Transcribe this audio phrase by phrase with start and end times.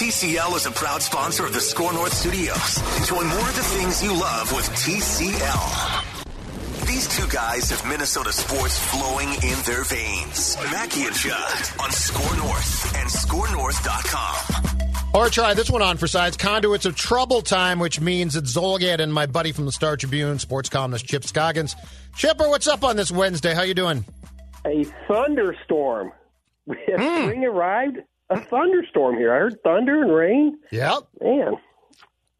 [0.00, 2.78] TCL is a proud sponsor of the SKOR North Studios.
[3.00, 6.86] Enjoy more of the things you love with TCL.
[6.86, 10.56] These two guys have Minnesota sports flowing in their veins.
[10.72, 15.10] Mackey and Judd on SKOR North and SKORNorth.com.
[15.12, 16.34] Or try this one on for size.
[16.34, 20.38] Conduits of Trouble Time, which means it's Zulgad and my buddy from the Star Tribune,
[20.38, 21.76] sports columnist Chip Scoggins.
[22.16, 23.52] Chipper, what's up on this Wednesday?
[23.52, 24.06] How you doing?
[24.64, 26.12] a thunderstorm.
[26.68, 27.24] Has hmm.
[27.24, 27.98] spring arrived?
[28.30, 29.32] A thunderstorm here.
[29.34, 30.58] I heard thunder and rain.
[30.70, 31.00] Yep.
[31.20, 31.54] Man,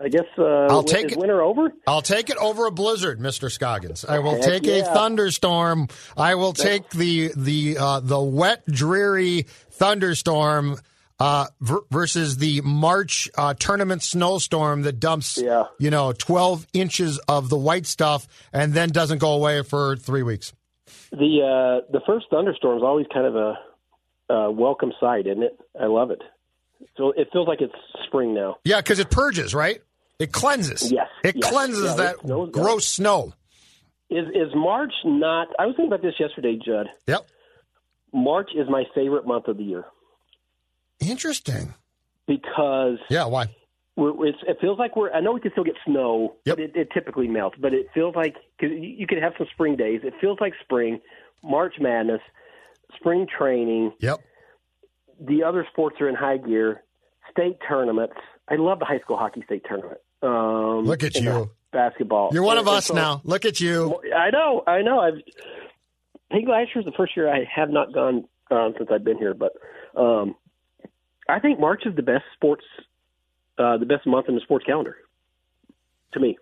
[0.01, 1.19] I guess uh, I'll take it.
[1.19, 1.73] winter over.
[1.87, 3.51] I'll take it over a blizzard, Mr.
[3.51, 4.05] Scoggins.
[4.05, 5.89] I will Heck take a thunderstorm.
[6.17, 10.77] I will take the the uh, the wet, dreary thunderstorm
[11.19, 15.65] uh, ver- versus the March uh, tournament snowstorm that dumps Yeah.
[15.79, 20.23] you know twelve inches of the white stuff and then doesn't go away for three
[20.23, 20.53] weeks.
[21.11, 23.59] The uh, the first thunderstorm is always kind of a
[24.31, 25.59] uh, welcome sight, isn't it?
[25.81, 26.23] I love it.
[26.97, 27.75] So it feels like it's
[28.07, 28.57] spring now.
[28.65, 29.81] Yeah, because it purges, right?
[30.19, 30.91] It cleanses.
[30.93, 31.51] Yes, It yes.
[31.53, 32.63] cleanses Yeah, that it snows down.
[32.63, 33.33] gross snow.
[34.11, 35.49] Is is March not?
[35.59, 36.89] I was thinking about this yesterday, Judd.
[37.07, 37.27] Yep.
[38.13, 39.85] March is my favorite month of the year
[41.01, 41.75] Interesting.
[42.27, 43.47] because Yeah, why?
[43.97, 45.13] it's, it feels like we're.
[45.13, 46.57] I know we can still get snow, Yep.
[46.57, 47.57] but it, it typically melts.
[47.61, 50.01] But it feels like because you, you could have some spring days.
[50.05, 51.01] It feels like spring,
[51.43, 52.21] March Madness,
[52.99, 53.93] spring training.
[54.01, 54.21] Yep.
[55.21, 56.83] The other sports are in high gear.
[57.31, 58.15] State tournaments.
[58.49, 59.99] I love the high school hockey state tournament.
[60.23, 61.51] Um, Look at you.
[61.73, 62.31] Basketball.
[62.33, 63.21] You're one of And us so- now.
[63.25, 64.01] Look at you.
[64.15, 64.63] I know.
[64.67, 64.99] I know.
[65.01, 65.15] I've.
[66.31, 69.19] I think last year's the first year I have not gone um, since I've been
[69.19, 69.53] here, but
[69.97, 70.35] um,
[71.29, 72.65] I think March is the best sports,
[73.59, 74.97] uh, the best month in the sports calendar.
[76.13, 76.39] To me,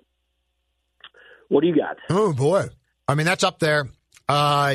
[1.48, 1.97] what do you got?
[2.10, 2.69] Oh boy.
[3.06, 3.88] I mean, that's up there.
[4.28, 4.75] Uh,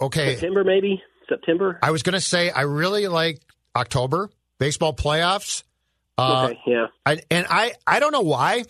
[0.00, 0.34] okay.
[0.34, 1.78] September, maybe September.
[1.82, 3.40] I was going to say I really like
[3.76, 5.62] October baseball playoffs.
[6.18, 6.86] Uh, okay, yeah.
[7.06, 8.64] I, and I, I don't know why.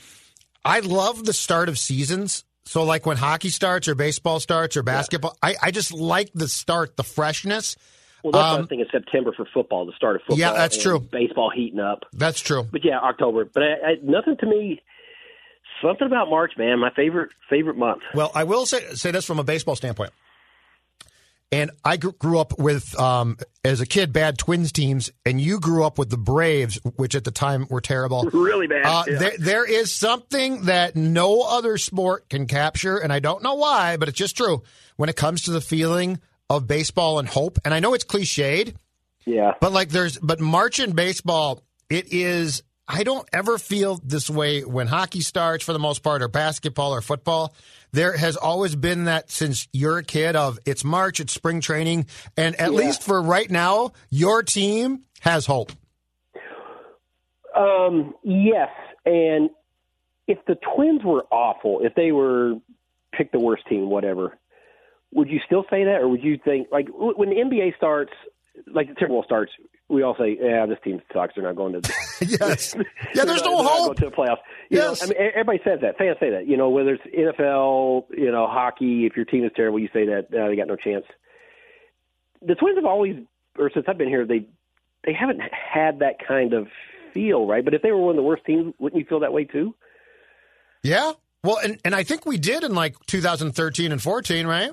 [0.65, 2.45] I love the start of seasons.
[2.65, 6.47] So, like when hockey starts or baseball starts or basketball, I, I just like the
[6.47, 7.77] start, the freshness.
[8.23, 8.89] Well, that's what I um, was.
[8.93, 10.39] September for football, the start of football.
[10.39, 11.01] Yeah, that's true.
[11.01, 12.69] Baseball heating up, That's true.
[12.71, 13.47] but yeah, October.
[13.47, 14.83] But I, I, nothing to me.
[15.83, 16.79] Something about March, man.
[16.79, 18.03] My favorite favorite month.
[18.15, 20.13] Well, I will say say this from a baseball standpoint.
[21.53, 25.85] And I grew up with, um, as a kid, bad Twins teams, and you grew
[25.85, 28.31] up with the Braves, which at the time were terrible.
[28.41, 28.87] Really bad.
[28.87, 29.19] Uh, yeah.
[29.19, 33.97] there, there is something that no other sport can capture, and I don't know why,
[33.97, 34.63] but it's just true
[34.97, 37.59] when it comes to the feeling of baseball and hope.
[37.65, 38.75] And I know it's cliched,
[39.27, 39.55] yeah.
[39.61, 42.63] but like there's, but March in baseball, it is.
[42.93, 46.93] I don't ever feel this way when hockey starts, for the most part, or basketball
[46.93, 47.55] or football.
[47.93, 52.07] There has always been that since you're a kid of it's March, it's spring training,
[52.37, 52.79] and at Yeah.
[52.79, 55.71] least for right now, your team has hope.
[57.57, 58.71] Um, yes,
[59.07, 59.51] and
[60.27, 62.55] if the Twins were awful, if they were
[63.13, 64.37] pick the worst team, whatever,
[65.13, 68.13] would you still say that, or would you think like when the NBA starts,
[68.73, 69.53] like the Timberwolves starts,
[69.91, 71.35] we all say, "Yeah, this team sucks.
[71.35, 72.75] They're not going to." Yes.
[73.15, 73.97] Yeah, there's no hope.
[73.97, 74.39] to the playoffs.
[74.69, 75.01] You Yes.
[75.03, 75.97] know, I mean, everybody says that.
[75.99, 76.47] Fans say that.
[76.47, 79.07] You know, whether it's NFL, you know, hockey.
[79.07, 81.05] If your team is terrible, you say that uh, they got no chance.
[82.43, 83.17] The Twins have always,
[83.59, 84.47] or since I've been here, they
[85.05, 86.69] they haven't had that kind of
[87.15, 87.65] feel, right?
[87.65, 89.75] But if they were one of the worst teams, wouldn't you feel that way too?
[90.83, 91.13] Yeah.
[91.43, 94.71] Well, and, and I think we did in like 2013 and 14, right?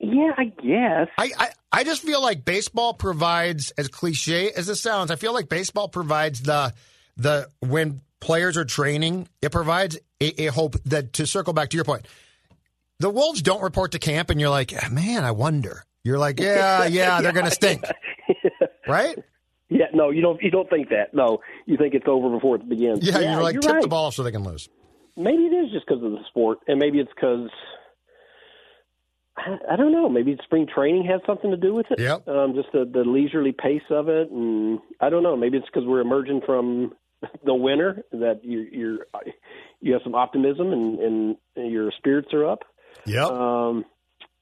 [0.00, 1.08] Yeah, I guess.
[1.18, 5.34] I, I, I just feel like baseball provides, as cliche as it sounds, I feel
[5.34, 6.72] like baseball provides the
[7.18, 11.76] the when players are training, it provides a, a hope that to circle back to
[11.76, 12.06] your point,
[12.98, 15.84] the Wolves don't report to camp, and you're like, man, I wonder.
[16.02, 17.84] You're like, yeah, yeah, they're going to stink,
[18.88, 19.18] right?
[19.68, 20.42] Yeah, no, you don't.
[20.42, 21.12] You don't think that.
[21.12, 23.06] No, you think it's over before it begins.
[23.06, 23.82] Yeah, you're like tip right.
[23.82, 24.68] the ball so they can lose.
[25.16, 27.50] Maybe it is just because of the sport, and maybe it's because
[29.70, 30.08] I, don't know.
[30.08, 32.00] Maybe spring training has something to do with it.
[32.00, 32.28] Yep.
[32.28, 35.36] Um, just the, the leisurely pace of it, and I don't know.
[35.36, 36.92] Maybe it's because we're emerging from
[37.44, 38.98] the winter that you, you're
[39.80, 42.60] you have some optimism and, and your spirits are up.
[43.06, 43.30] Yep.
[43.30, 43.84] Um,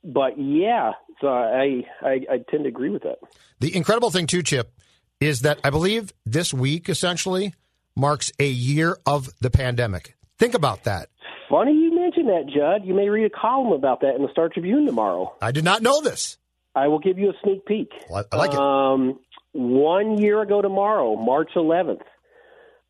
[0.04, 3.18] but yeah, so I, I I tend to agree with that.
[3.60, 4.72] The incredible thing too, Chip,
[5.20, 7.54] is that I believe this week essentially
[7.96, 10.14] marks a year of the pandemic.
[10.38, 11.08] Think about that.
[11.48, 12.86] Funny you mentioned that, Judd.
[12.86, 15.34] You may read a column about that in the Star Tribune tomorrow.
[15.40, 16.36] I did not know this.
[16.74, 17.90] I will give you a sneak peek.
[18.14, 18.58] I I like it.
[18.58, 19.18] Um,
[19.52, 22.02] one year ago tomorrow, March 11th,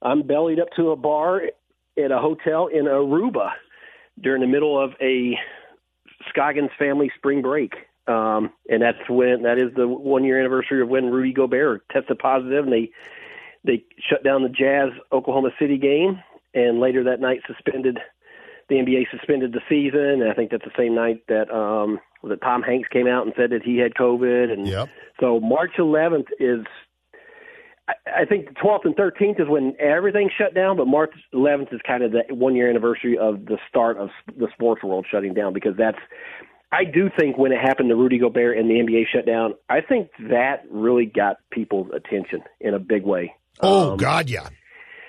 [0.03, 1.43] I'm bellied up to a bar
[1.97, 3.51] at a hotel in Aruba
[4.21, 5.37] during the middle of a
[6.29, 7.73] Scoggins family spring break.
[8.07, 12.19] Um, and that's when that is the one year anniversary of when Rudy Gobert tested
[12.19, 12.91] positive, and they
[13.65, 16.23] they shut down the Jazz Oklahoma City game,
[16.55, 17.99] and later that night suspended
[18.69, 20.23] the NBA suspended the season.
[20.23, 23.35] And I think that's the same night that um, that Tom Hanks came out and
[23.37, 24.89] said that he had COVID, and Yep.
[25.21, 26.65] so March 11th is.
[27.89, 31.73] I- I think the 12th and 13th is when everything shut down, but March 11th
[31.73, 35.35] is kind of the one year anniversary of the start of the sports world shutting
[35.35, 35.99] down because that's.
[36.71, 39.81] I do think when it happened to Rudy Gobert and the NBA shut down, I
[39.81, 43.35] think that really got people's attention in a big way.
[43.61, 44.49] Oh Um, God, yeah.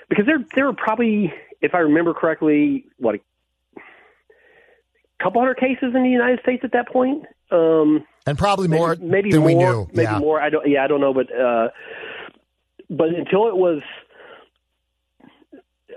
[0.09, 3.19] because there there were probably, if I remember correctly, what a
[5.21, 7.25] couple hundred cases in the United States at that point.
[7.51, 9.87] Um, And probably maybe, more maybe than more, we knew.
[9.93, 10.19] Maybe yeah.
[10.19, 10.41] more.
[10.41, 10.67] I don't.
[10.67, 11.69] Yeah, I don't know, but uh,
[12.89, 13.81] but until it was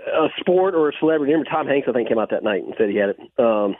[0.07, 1.33] a sport or a celebrity.
[1.33, 3.19] Remember, Tom Hanks, I think, came out that night and said he had it.
[3.39, 3.75] Um,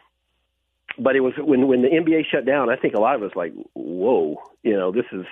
[0.97, 2.69] but it was when when the NBA shut down.
[2.69, 5.25] I think a lot of us like, whoa, you know, this is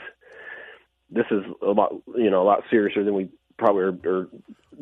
[1.09, 4.27] this is a lot, you know, a lot seriouser than we probably are, or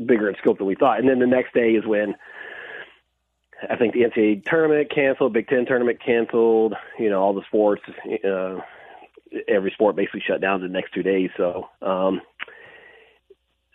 [0.06, 1.00] bigger in scope than we thought.
[1.00, 2.16] And then the next day is when
[3.68, 6.76] I think the NCAA tournament canceled, Big Ten tournament canceled.
[6.98, 7.82] You know, all the sports,
[8.24, 8.60] uh,
[9.48, 11.30] every sport basically shut down the next two days.
[11.38, 12.22] So um,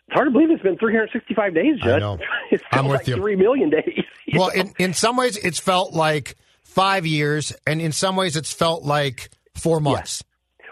[0.06, 2.18] it's hard to believe it's been 365 days, I know.
[2.50, 3.16] It's I'm with like you.
[3.16, 4.04] three million days.
[4.32, 4.62] Well, know?
[4.62, 8.82] in, in some ways, it's felt like five years, and in some ways, it's felt
[8.82, 10.24] like four months.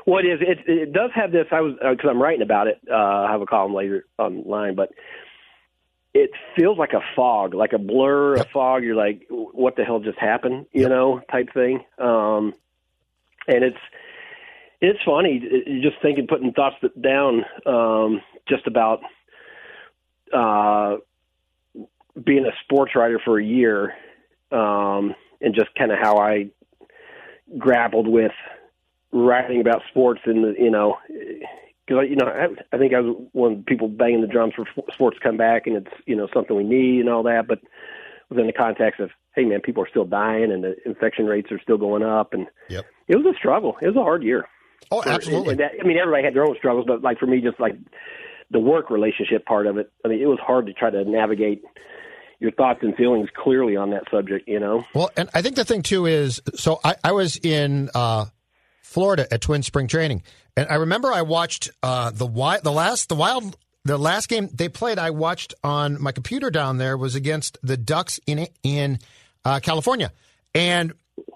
[0.06, 0.40] Well, it is.
[0.40, 1.46] It, it does have this.
[1.52, 2.80] I was because I'm writing about it.
[2.90, 4.88] Uh, I have a column later online, but
[6.14, 8.84] it feels like a fog, like a blur, a fog.
[8.84, 10.66] You're like, what the hell just happened?
[10.72, 11.84] You know, type thing.
[11.98, 12.54] Um,
[13.48, 13.78] and it's
[14.80, 15.40] it's funny.
[15.66, 19.00] You're just thinking, putting thoughts down, um, just about
[20.32, 20.96] uh,
[22.22, 23.94] being a sports writer for a year,
[24.50, 26.50] um, and just kind of how I
[27.56, 28.32] grappled with
[29.12, 30.98] writing about sports and the, you know
[31.92, 34.54] because you know I, I think I was one of the people banging the drums
[34.54, 37.46] for sports to come back and it's you know something we need and all that,
[37.46, 37.60] but
[38.28, 41.60] within the context of hey man, people are still dying and the infection rates are
[41.60, 42.84] still going up and Yep.
[43.08, 43.76] it was a struggle.
[43.82, 44.46] It was a hard year.
[44.90, 45.52] Oh, absolutely.
[45.52, 47.76] and that, I mean, everybody had their own struggles, but like for me, just like
[48.50, 51.62] the work relationship part of it, I mean, it was hard to try to navigate
[52.40, 54.48] your thoughts and feelings clearly on that subject.
[54.48, 57.88] You know, Well, and I think the thing too is so I, I was in
[57.94, 58.26] uh,
[58.82, 60.22] Florida at Twin Spring Training,
[60.56, 64.48] and I remember I watched uh, the wild, the last the wild the last game
[64.52, 64.98] they played.
[64.98, 68.98] I watched on my computer down there was against the Ducks in in
[69.44, 70.12] uh, California,
[70.54, 70.92] and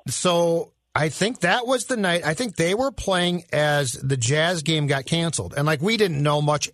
[0.09, 2.25] so I think that was the night.
[2.25, 6.23] I think they were playing as the Jazz game got canceled, and like we didn't
[6.23, 6.71] know much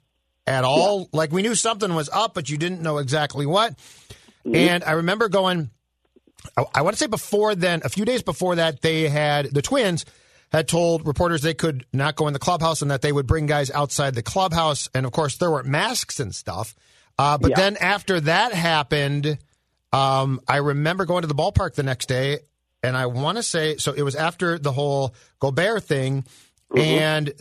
[0.46, 1.08] at all.
[1.12, 3.74] Like we knew something was up, but you didn't know exactly what.
[4.44, 5.70] And I remember going.
[6.56, 9.62] I, I want to say before then, a few days before that, they had the
[9.62, 10.04] Twins
[10.52, 13.46] had told reporters they could not go in the clubhouse and that they would bring
[13.46, 14.88] guys outside the clubhouse.
[14.94, 16.74] And of course, there were masks and stuff.
[17.18, 17.56] Uh, but Yeah.
[17.56, 19.38] then after that happened,
[19.92, 22.40] um, I remember going to the ballpark the next day,
[22.82, 23.92] and I want to say so.
[23.92, 26.24] It was after the whole Gobert thing,
[26.76, 27.32] and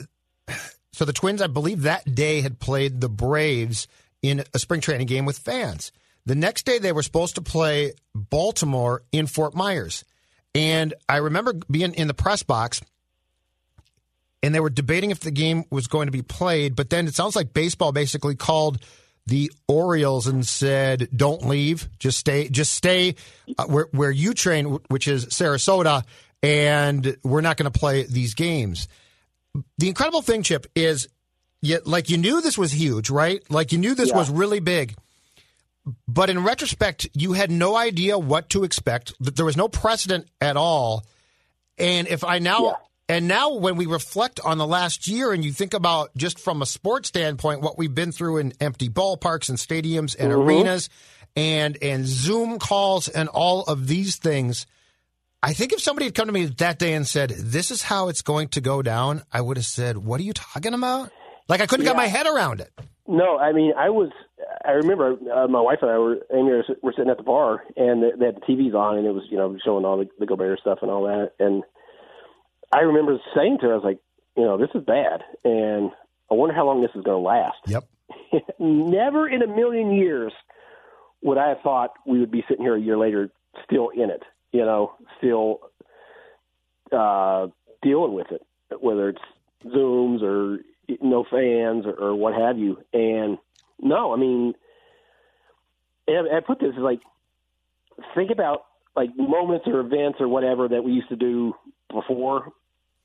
[0.94, 3.88] so the Twins, I believe, that day had played the Braves
[4.22, 5.92] in a spring training game with fans.
[6.26, 10.04] The next day, they were supposed to play Baltimore in Fort Myers.
[10.54, 12.82] And I remember being in the press box,
[14.44, 16.76] and they were debating if the game was going to be played.
[16.76, 18.84] But then it sounds like baseball basically called
[19.28, 21.88] the Orioles and said, "Don't leave.
[22.00, 22.50] Just stay.
[22.50, 23.16] Just stay
[23.58, 26.04] uh, where where you train, which is Sarasota,
[26.42, 28.88] and we're not going to play these games."
[29.78, 31.10] the incredible thing, Chip, is
[31.62, 33.42] you, like you knew this was huge, right?
[33.52, 34.16] Like you knew this Yeah.
[34.16, 34.96] was really big.
[36.08, 39.14] But in retrospect, you had no idea what to expect.
[39.20, 41.04] There was no precedent at all.
[41.78, 42.74] And if I now Yeah.
[43.12, 46.62] And now, when we reflect on the last year and you think about just from
[46.62, 50.40] a sports standpoint, what we've been through in empty ballparks and stadiums and mm-hmm.
[50.40, 50.88] arenas
[51.36, 54.66] and, and Zoom calls and all of these things,
[55.44, 58.08] I think if somebody had come to me that day and said, This is how
[58.08, 61.12] it's going to go down, I would have said, What are you talking about?
[61.50, 61.92] Like, I couldn't yeah.
[61.92, 62.72] get my head around it.
[63.10, 64.12] No, I mean, I was.
[64.64, 68.04] I remember uh, my wife and I were Amy were sitting at the bar, and
[68.04, 70.62] they had the TVs on, and it was you know showing all the, the Gobert
[70.62, 71.64] stuff and all that, and
[72.72, 74.00] I remember saying to her, I was like,
[74.36, 75.92] you know, this is bad, and
[76.30, 77.58] I wonder how long this is going to last.
[77.68, 77.84] Yep.
[78.60, 80.32] Never in a million years
[81.22, 83.30] would I have thought we would be sitting here a year later
[83.66, 85.60] still in it, you know, still
[86.92, 87.48] uh,
[87.82, 88.42] dealing with it,
[88.80, 89.22] whether it's
[89.66, 90.60] Zooms or
[91.02, 92.78] no fans or, or what have you.
[92.94, 93.38] And
[93.80, 94.54] no, I mean,
[96.08, 97.02] I, I put this as like,
[98.16, 101.54] think about like moments or events or whatever that we used to do
[101.90, 102.52] before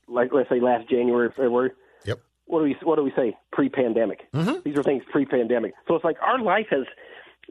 [0.08, 1.70] like let's say last January, February.
[2.04, 2.20] Yep.
[2.46, 3.36] What do we what do we say?
[3.52, 4.30] Pre-pandemic.
[4.32, 4.60] Mm-hmm.
[4.64, 5.74] These are things pre-pandemic.
[5.88, 6.86] So it's like our life has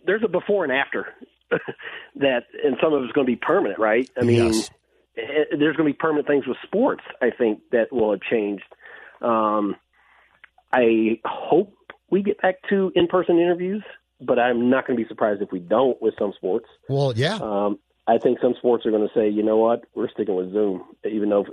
[0.05, 1.07] there's a before and after
[2.15, 4.09] that, and some of it's going to be permanent, right?
[4.19, 4.69] I mean, yes.
[5.15, 7.03] it, eh, there's going to be permanent things with sports.
[7.21, 8.63] I think that will have changed.
[9.21, 9.75] Um,
[10.73, 11.73] I hope
[12.09, 13.83] we get back to in-person interviews,
[14.19, 16.67] but I'm not going to be surprised if we don't with some sports.
[16.89, 17.35] Well, yeah.
[17.35, 20.51] Um, I think some sports are going to say, you know what, we're sticking with
[20.51, 21.45] Zoom, even though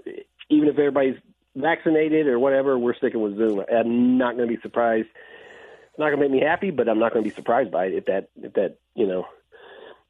[0.52, 1.16] even if everybody's
[1.56, 3.64] vaccinated or whatever, we're sticking with Zoom.
[3.72, 5.08] I'm not going to be surprised.
[5.08, 7.86] It's not going to make me happy, but I'm not going to be surprised by
[7.86, 9.26] it if that if that you know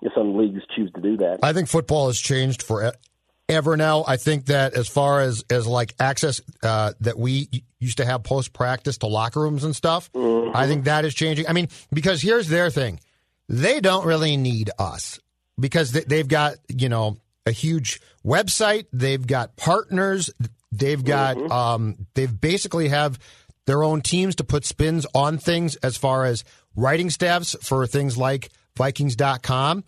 [0.01, 1.39] if some leagues choose to do that.
[1.43, 4.05] I think football has changed forever now.
[4.07, 7.49] I think that as far as as like access uh, that we
[7.81, 10.57] used to have post practice to locker rooms and stuff, mm-hmm.
[10.57, 11.49] I think that is changing.
[11.49, 13.01] I mean, because here's their thing:
[13.49, 15.19] they don't really need us
[15.59, 18.87] because they've got you know a huge website.
[18.93, 20.31] They've got partners.
[20.71, 21.53] They've got mm-hmm.
[21.53, 23.19] um, they've basically have
[23.67, 26.45] their own teams to put spins on things as far as
[26.75, 29.85] writing staffs for things like Vikings.com.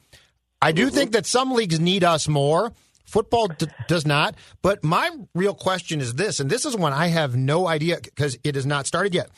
[0.61, 0.95] I do mm-hmm.
[0.95, 2.73] think that some leagues need us more.
[3.05, 4.35] Football d- does not.
[4.63, 8.39] But my real question is this, and this is one I have no idea because
[8.45, 9.31] it has not started yet.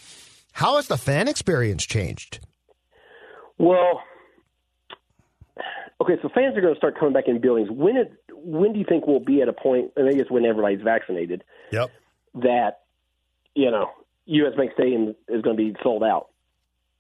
[0.53, 2.41] How has the fan experience changed?
[3.59, 4.01] Well,
[6.07, 7.69] Okay, so fans are going to start coming back in buildings.
[7.69, 9.91] When it, when do you think we'll be at a point?
[9.97, 11.43] I think it's when everybody's vaccinated.
[11.73, 11.91] Yep.
[12.35, 12.81] That
[13.57, 13.91] you know,
[14.27, 14.55] U.S.
[14.57, 16.29] Bank Stadium is going to be sold out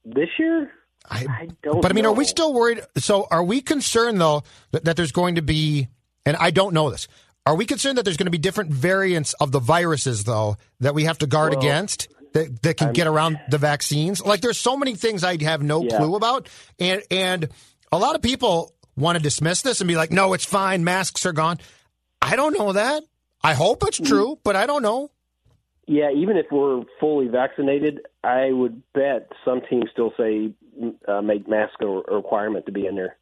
[0.05, 0.73] this year.
[1.09, 1.83] I, I don't.
[1.83, 2.11] But I mean, know.
[2.11, 2.81] are we still worried?
[2.97, 5.89] So, are we concerned though that, that there's going to be?
[6.25, 7.07] And I don't know this.
[7.45, 10.95] Are we concerned that there's going to be different variants of the viruses though that
[10.95, 12.09] we have to guard well, against?
[12.33, 14.23] That, that can I'm, get around the vaccines.
[14.23, 15.97] Like there's so many things I have no yeah.
[15.97, 16.49] clue about,
[16.79, 17.49] and and
[17.93, 20.85] a lot of people want to dismiss this and be like, no, it's fine.
[20.85, 21.59] Masks are gone.
[22.23, 23.03] I don't know that.
[23.43, 24.13] I hope it's mm-hmm.
[24.13, 25.11] true, but I don't know.
[25.87, 30.53] Yeah, even if we're fully vaccinated, I would bet some teams still say
[31.07, 33.17] uh, make mask a requirement to be in there.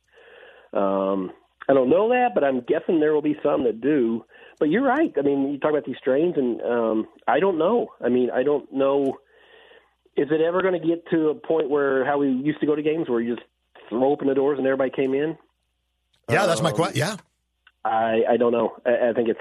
[0.72, 1.30] Um,
[1.68, 4.24] I don't know that, but I'm guessing there will be some that do.
[4.58, 5.12] But you're right.
[5.18, 7.88] I mean, you talk about these strains, and um, I don't know.
[8.02, 9.18] I mean, I don't know.
[10.16, 12.74] Is it ever going to get to a point where how we used to go
[12.74, 13.46] to games, where you just
[13.88, 15.36] throw open the doors and everybody came in?
[16.28, 16.98] Yeah, that's my um, question.
[16.98, 17.16] Yeah,
[17.84, 18.76] I I don't know.
[18.86, 19.40] I, I think it's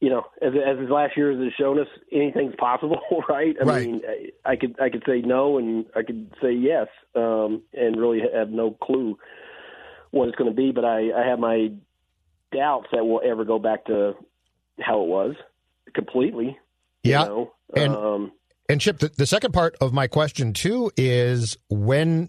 [0.00, 3.56] you know, as as his last year has shown us, anything's possible, right?
[3.60, 3.86] I right.
[3.86, 4.00] mean,
[4.44, 8.20] I, I could I could say no and I could say yes, um, and really
[8.32, 9.18] have no clue
[10.10, 10.70] what it's going to be.
[10.70, 11.72] But I I have my
[12.52, 14.14] doubts that we'll ever go back to
[14.80, 15.34] how it was
[15.94, 16.56] completely.
[17.02, 17.52] Yeah, you know?
[17.74, 18.32] and um,
[18.68, 22.28] and Chip, the, the second part of my question too is when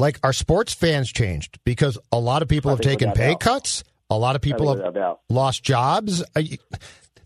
[0.00, 3.40] like our sports fans changed because a lot of people have taken pay out.
[3.40, 3.84] cuts.
[4.08, 6.24] A lot of people have lost jobs.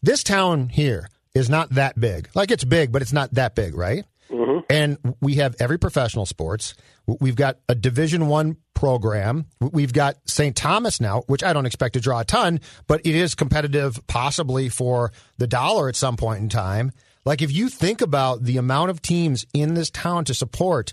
[0.03, 2.29] This town here is not that big.
[2.35, 4.05] Like it's big, but it's not that big, right?
[4.31, 4.59] Mm-hmm.
[4.69, 6.75] And we have every professional sports.
[7.07, 9.47] We've got a Division One program.
[9.61, 10.55] We've got St.
[10.55, 14.69] Thomas now, which I don't expect to draw a ton, but it is competitive, possibly
[14.69, 16.93] for the dollar at some point in time.
[17.25, 20.93] Like if you think about the amount of teams in this town to support,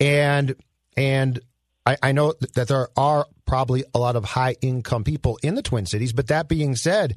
[0.00, 0.56] and
[1.00, 1.40] and
[1.86, 5.62] I, I know that there are probably a lot of high income people in the
[5.62, 6.12] Twin Cities.
[6.12, 7.16] But that being said,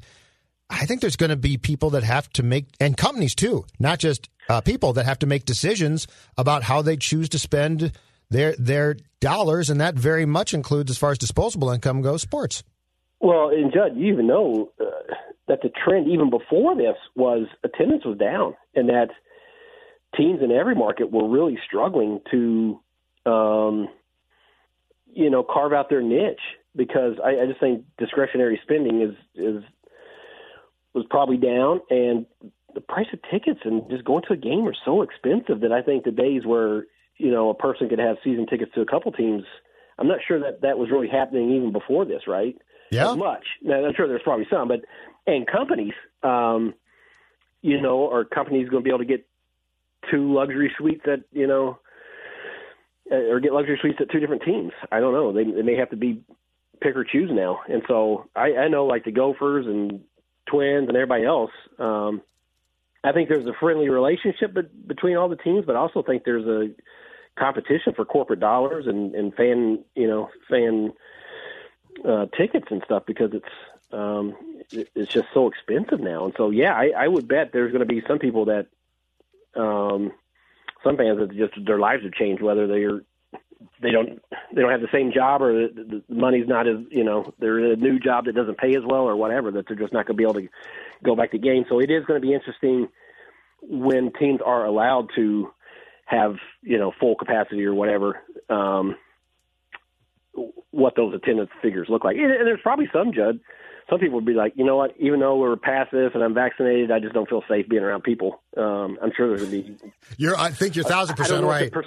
[0.70, 3.98] I think there's going to be people that have to make, and companies too, not
[3.98, 6.06] just uh, people that have to make decisions
[6.38, 7.92] about how they choose to spend
[8.30, 12.64] their their dollars, and that very much includes, as far as disposable income goes, sports.
[13.20, 14.84] Well, and Judd, you even know uh,
[15.46, 19.10] that the trend even before this was attendance was down, and that
[20.16, 22.80] teams in every market were really struggling to
[23.26, 23.88] um,
[25.12, 26.40] you know, carve out their niche
[26.76, 29.62] because I, I just think discretionary spending is is
[30.92, 32.26] was probably down, and
[32.74, 35.82] the price of tickets and just going to a game are so expensive that I
[35.82, 39.12] think the days where you know a person could have season tickets to a couple
[39.12, 39.44] teams,
[39.98, 42.56] I'm not sure that that was really happening even before this, right?
[42.90, 43.10] Yeah.
[43.10, 43.44] As much.
[43.62, 44.80] Now, I'm sure there's probably some, but
[45.26, 46.74] and companies, um,
[47.62, 49.26] you know, are companies going to be able to get
[50.10, 51.78] two luxury suites at you know,
[53.10, 54.72] or get luxury suites at two different teams?
[54.90, 55.32] I don't know.
[55.32, 56.22] They, they may have to be
[56.80, 60.02] pick or choose now, and so I, I know like the Gophers and
[60.46, 61.52] Twins and everybody else.
[61.78, 62.22] Um,
[63.02, 66.24] I think there's a friendly relationship be- between all the teams, but I also think
[66.24, 66.74] there's a
[67.38, 70.92] competition for corporate dollars and, and fan, you know, fan
[72.04, 73.48] uh, tickets and stuff because it's
[73.92, 74.34] um,
[74.72, 76.24] it, it's just so expensive now.
[76.24, 78.66] And so, yeah, I, I would bet there's going to be some people that
[79.54, 80.12] um,
[80.84, 83.00] some fans that just their lives have changed, whether they're
[83.80, 84.20] they don't
[84.54, 87.58] they don't have the same job or the, the money's not as you know they're
[87.58, 90.06] in a new job that doesn't pay as well or whatever that they're just not
[90.06, 90.48] going to be able to
[91.02, 91.66] go back to games.
[91.68, 92.88] So it is going to be interesting
[93.62, 95.50] when teams are allowed to
[96.06, 98.20] have you know full capacity or whatever.
[98.48, 98.96] Um,
[100.70, 103.38] what those attendance figures look like, and, there's probably some Judd.
[103.90, 104.94] Some people would be like, you know what?
[104.98, 108.02] Even though we're past this and I'm vaccinated, I just don't feel safe being around
[108.02, 108.40] people.
[108.56, 109.92] Um, I'm sure there's going to be.
[110.16, 111.70] You're, I think you're thousand percent right.
[111.70, 111.84] per-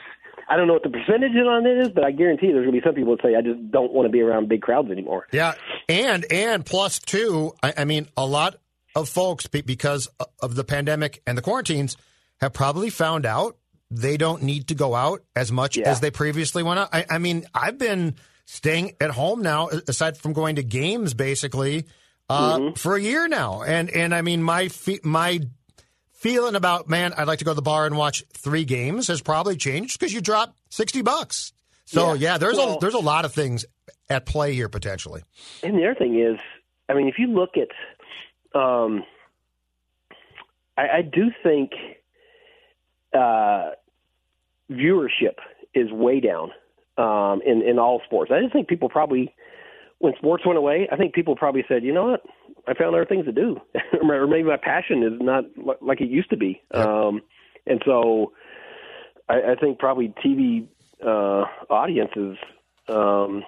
[0.49, 2.81] I don't know what the percentage on it is, but I guarantee there's going to
[2.81, 5.27] be some people that say I just don't want to be around big crowds anymore.
[5.31, 5.55] Yeah,
[5.89, 8.55] and and plus two, I, I mean, a lot
[8.95, 10.07] of folks because
[10.41, 11.97] of the pandemic and the quarantines
[12.39, 13.57] have probably found out
[13.91, 15.89] they don't need to go out as much Yeah.
[15.89, 16.89] as they previously went out.
[16.93, 18.15] I, I mean, I've been
[18.47, 21.85] staying at home now, aside from going to games, basically
[22.29, 25.41] uh, for a year now, and and I mean, my fe- my
[26.13, 29.21] feeling about man, I'd like to go to the bar and watch three games has
[29.21, 31.53] probably changed because you drop sixty bucks.
[31.85, 32.31] So Yeah.
[32.31, 33.65] yeah, there's a there's a lot of things
[34.09, 35.21] at play here potentially.
[35.63, 36.39] And the other thing is,
[36.89, 39.03] I mean, if you look at, um,
[40.77, 41.71] I, I do think
[43.13, 43.71] uh,
[44.69, 45.35] viewership
[45.73, 46.51] is way down
[46.97, 48.31] um, in in all sports.
[48.33, 49.33] I just think people probably,
[49.99, 52.23] when sports went away, I think people probably said, you know what,
[52.67, 53.57] I found other things to do,
[54.01, 55.45] or maybe my passion is not
[55.81, 56.61] like it used to be.
[56.71, 57.21] Um,
[57.65, 58.33] and so,
[59.29, 60.67] I, I think probably TV
[61.05, 62.37] uh, audiences.
[62.89, 63.43] Um,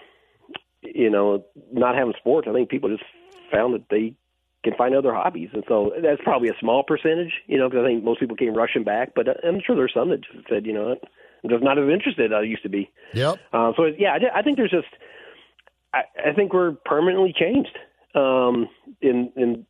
[0.81, 3.03] you know, not having sports, I think people just
[3.51, 4.15] found that they
[4.63, 7.87] can find other hobbies, and so that's probably a small percentage, you know, because I
[7.87, 9.13] think most people came rushing back.
[9.15, 11.03] But I'm sure there's some that just said, you know, what,
[11.43, 12.91] I'm just not as interested as I used to be.
[13.13, 13.39] Yep.
[13.53, 14.87] Uh, so yeah, I, I think there's just,
[15.93, 17.77] I, I think we're permanently changed
[18.15, 18.69] um,
[19.01, 19.65] in in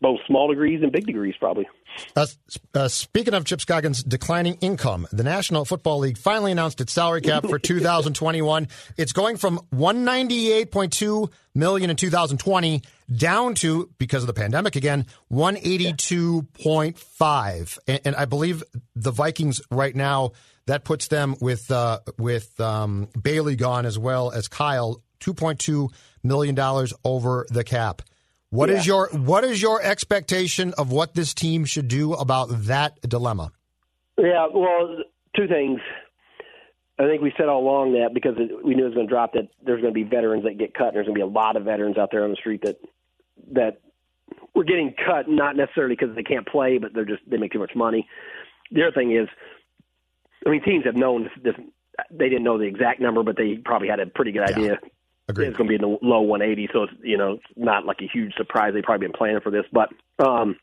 [0.00, 1.68] both small degrees and big degrees, probably.
[2.16, 2.26] Uh,
[2.74, 7.20] uh, speaking of Chip Scoggins' declining income, the National Football League finally announced its salary
[7.20, 8.68] cap for 2021.
[8.96, 12.82] It's going from 198.2 million in 2020
[13.14, 17.78] down to, because of the pandemic again, 182.5.
[17.86, 18.62] And, and I believe
[18.94, 20.32] the Vikings right now
[20.66, 25.88] that puts them with uh, with um, Bailey gone as well as Kyle, 2.2
[26.22, 28.02] million dollars over the cap.
[28.52, 33.00] What is your what is your expectation of what this team should do about that
[33.00, 33.50] dilemma?
[34.18, 34.98] Yeah, well,
[35.34, 35.80] two things.
[36.98, 39.10] I think we said all along that because it, we knew it was going to
[39.10, 40.88] drop that there's going to be veterans that get cut.
[40.88, 42.78] And there's going to be a lot of veterans out there on the street that
[43.52, 43.80] that
[44.54, 47.58] were getting cut, not necessarily because they can't play, but they're just they make too
[47.58, 48.06] much money.
[48.70, 49.28] The other thing is,
[50.46, 51.32] I mean, teams have known this.
[51.42, 51.66] this
[52.10, 54.78] they didn't know the exact number, but they probably had a pretty good idea.
[55.32, 55.48] Agreed.
[55.48, 58.00] It's going to be in the low 180, so it's you know it's not like
[58.00, 58.72] a huge surprise.
[58.74, 60.56] They've probably been planning for this, but um,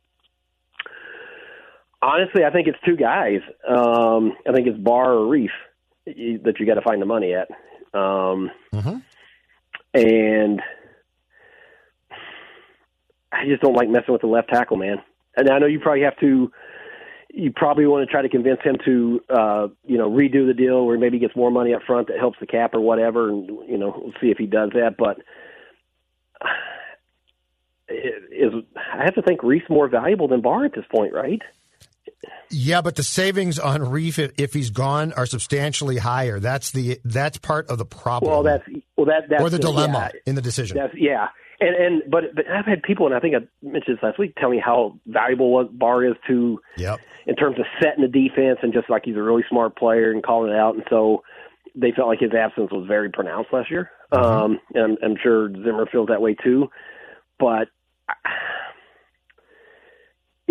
[2.02, 3.42] honestly, I think it's two guys.
[3.68, 5.50] Um, I think it's Barr or Reiff
[6.06, 7.50] that you got to find the money at,
[7.94, 9.02] um, Mhm.
[9.94, 10.62] and
[13.32, 15.02] I just don't like messing with the left tackle, man.
[15.36, 16.52] And I know you probably have to.
[17.32, 20.86] You probably want to try to convince him to, uh, you know, redo the deal,
[20.86, 23.48] where maybe he gets more money up front that helps the cap or whatever, and
[23.68, 24.96] you know, we'll see if he does that.
[24.98, 25.18] But
[27.90, 31.42] is I have to think Reese more valuable than Barr at this point, right?
[32.50, 36.40] Yeah, but the savings on Reiff if, he's gone are substantially higher.
[36.40, 38.32] That's the that's part of the problem.
[38.32, 38.64] Well, that's
[38.96, 40.78] well that that's or the dilemma yeah, in the decision.
[40.96, 41.28] Yeah,
[41.62, 44.36] and and but but I've had people, and I think I mentioned this last week,
[44.36, 47.00] tell me how valuable Barr is to Yep.
[47.28, 50.24] in terms of setting the defense and just like he's a really smart player and
[50.24, 51.24] calling it out, and so
[51.76, 53.92] they felt like his absence was very pronounced last year.
[54.12, 56.70] Um, and I'm, I'm sure Zimmer feels that way too,
[57.40, 57.68] but.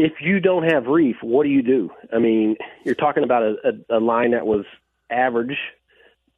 [0.01, 1.91] If you don't have Reiff, what do you do?
[2.15, 3.55] I mean, you're talking about a,
[3.91, 4.65] a, a line that was
[5.11, 5.57] average,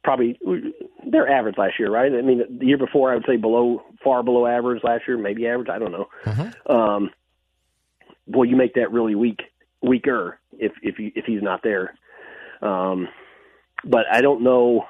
[0.03, 0.39] probably
[1.07, 2.11] they're average last year, right?
[2.11, 5.47] I mean, the year before I would say below, far below average last year, maybe
[5.47, 5.69] average.
[5.69, 6.07] I don't know.
[6.67, 7.11] Um,
[8.27, 9.41] boy, you make that really weak,
[9.81, 11.95] weaker if if you, if he's not there.
[12.61, 13.07] Um,
[13.83, 14.85] but I don't know.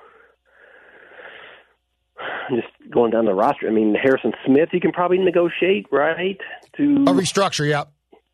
[2.51, 6.39] Just going down the roster, I mean Harrison Smith, you can probably negotiate, right?
[6.77, 7.85] To a restructure, yeah.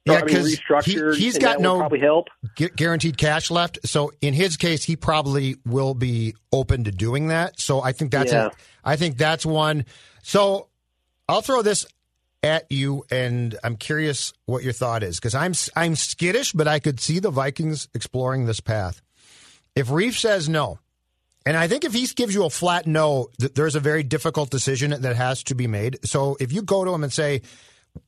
[0.07, 2.27] Yeah, Yeah, I mean, because he, has got no probably help.
[2.55, 3.79] gu- guaranteed cash left.
[3.85, 7.59] So in his case, he probably will be open to doing that.
[7.59, 8.47] So I think that's Yeah.
[8.47, 8.51] a,
[8.83, 9.85] I think that's one.
[10.23, 10.67] So
[11.29, 11.85] I'll throw this
[12.43, 16.79] at you, and I'm curious what your thought is because I'm I'm skittish, but I
[16.79, 19.01] could see the Vikings exploring this path.
[19.75, 20.79] If Reiff says no,
[21.45, 24.49] and I think if he gives you a flat no, th- there's a very difficult
[24.51, 25.99] decision that has to be made.
[26.05, 27.41] So if you go to him and say,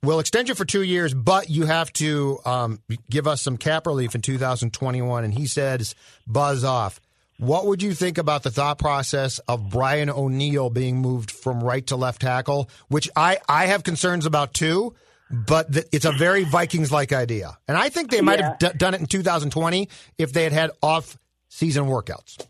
[0.03, 3.87] we'll extend you for two years, but you have to um, give us some cap
[3.87, 5.23] relief in 2021.
[5.23, 5.95] And he says,
[6.27, 6.99] buzz off.
[7.37, 11.85] What would you think about the thought process of Brian O'Neill being moved from right
[11.87, 14.93] to left tackle, which I, I have concerns about too,
[15.31, 17.57] but it's a very Vikings like idea.
[17.67, 20.71] And I think they might have d- done it in 2020 if they had had
[20.81, 22.45] off season workouts.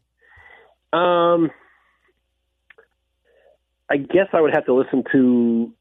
[0.92, 1.52] Um,
[3.90, 5.72] I guess I would have to listen to,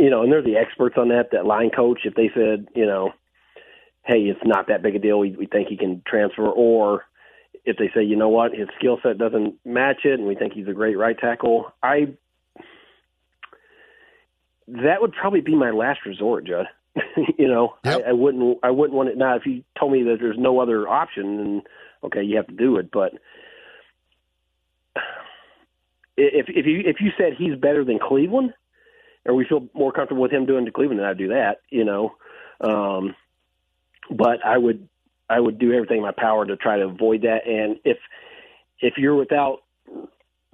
[0.00, 1.30] you know, and they're the experts on that.
[1.32, 3.12] That line coach, if they said, you know,
[4.04, 7.04] hey, it's not that big a deal, we we think he can transfer, or
[7.66, 10.54] if they say, you know what, his skill set doesn't match it, and we think
[10.54, 12.14] he's a great right tackle, I
[14.68, 16.66] that would probably be my last resort, Judd.
[17.38, 18.02] you know, Yep.
[18.06, 19.36] I, I wouldn't I wouldn't want it now.
[19.36, 21.62] If you told me that there's no other option, then
[22.04, 23.12] okay, you have to do it, but
[26.16, 28.54] if if you if you said he's better than Cleveland,
[29.26, 31.60] or we feel more comfortable with him doing to Cleveland, than I'd do that.
[31.70, 32.14] You know,
[32.60, 33.14] um,
[34.10, 34.88] but I would
[35.28, 37.46] I would do everything in my power to try to avoid that.
[37.46, 37.98] And if
[38.80, 39.58] if you're without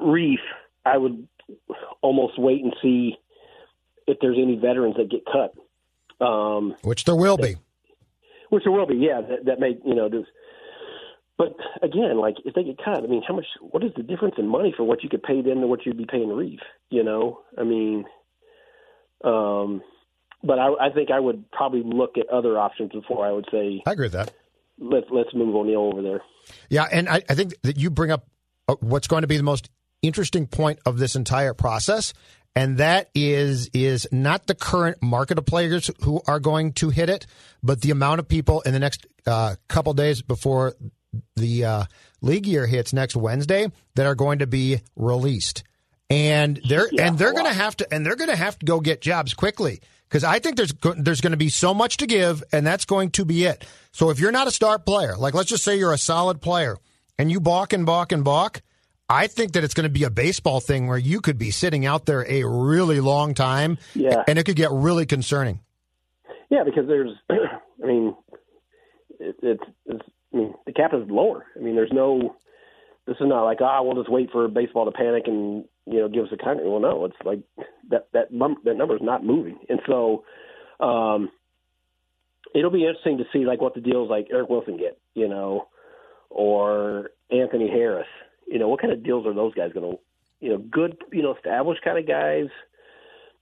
[0.00, 0.40] Reiff,
[0.84, 1.26] I would
[2.02, 3.16] almost wait and see
[4.06, 5.54] if there's any veterans that get cut.
[6.24, 7.56] Um, Which there will be.
[8.50, 9.20] which there will be, yeah.
[9.20, 10.28] That, that may, you know, just.
[11.38, 13.44] But again, like if they get cut, I mean, how much?
[13.60, 15.98] What is the difference in money for what you could pay them to what you'd
[15.98, 16.60] be paying Reiff?
[16.88, 18.04] You know, I mean,
[19.24, 19.82] um,
[20.42, 23.82] but I, I think I would probably look at other options before I would say
[23.86, 24.32] I agree with that.
[24.78, 26.20] let's let's move O'Neill over there.
[26.70, 28.26] Yeah, and I, I think that you bring up
[28.68, 29.70] uh, what's going to be the most
[30.02, 32.12] interesting point of this entire process,
[32.54, 37.08] and that is is not the current market of players who are going to hit
[37.10, 37.26] it,
[37.62, 40.74] but the amount of people in the next uh, couple days before
[41.34, 41.84] the uh,
[42.20, 45.64] league year hits next Wednesday that are going to be released,
[46.10, 48.66] and they're Yeah, and they're going to have to and they're going to have to
[48.66, 51.96] go get jobs quickly because I think there's go- there's going to be so much
[51.98, 53.64] to give, and that's going to be it.
[53.92, 56.76] So if you're not a star player, like let's just say you're a solid player,
[57.18, 58.62] and you balk and balk and balk,
[59.08, 61.86] I think that it's going to be a baseball thing where you could be sitting
[61.86, 64.22] out there a really long time, Yeah.
[64.28, 65.60] and it could get really concerning.
[66.50, 68.14] Yeah, because there's, I mean,
[69.18, 71.46] it, it's, it's, I mean, the cap is lower.
[71.56, 72.36] I mean, there's no,
[73.06, 76.08] this is not like, ah, we'll just wait for baseball to panic and you know
[76.08, 76.66] give us a contract.
[76.68, 77.40] Well, no, it's like
[77.90, 80.24] that that num- that number is not moving, and so
[80.80, 81.30] um,
[82.54, 85.68] it'll be interesting to see like what the deals like Eric Wilson get, you know,
[86.30, 88.08] or Anthony Harris.
[88.46, 89.98] You know, what kind of deals are those guys going to,
[90.40, 92.46] you know, good, you know, established kind of guys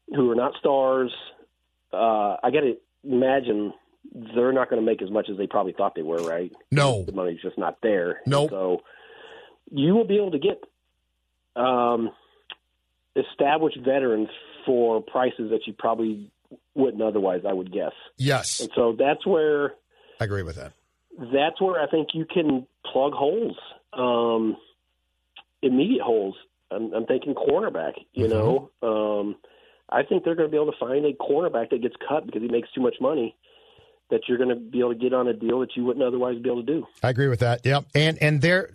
[0.08, 1.12] who are not stars.
[1.92, 3.72] Uh, I got to imagine
[4.34, 6.52] they're not going to make as much as they probably thought they were, right?
[6.70, 7.04] No.
[7.04, 8.20] the money's just not there.
[8.26, 8.50] Nope.
[8.50, 8.82] So
[9.70, 10.62] you will be able to get
[11.56, 12.10] um,
[13.16, 14.28] established veterans
[14.66, 16.30] for prices that you probably
[16.74, 17.42] wouldn't otherwise.
[17.48, 17.92] I would guess.
[18.16, 19.72] Yes, And so that's where
[20.20, 20.72] I agree with that.
[21.32, 23.56] that's where I think you can plug holes,
[23.92, 24.56] um,
[25.62, 26.34] immediate holes.
[26.70, 27.92] I'm, I'm thinking cornerback.
[28.12, 29.36] You know, um,
[29.90, 32.42] I think they're going to be able to find a cornerback that gets cut because
[32.42, 33.36] he makes too much money.
[34.10, 36.38] That you're going to be able to get on a deal that you wouldn't otherwise
[36.38, 36.86] be able to do.
[37.02, 37.64] I agree with that.
[37.64, 37.86] Yep.
[37.94, 38.70] And and there,